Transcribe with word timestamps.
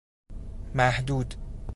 محدود 0.75 1.35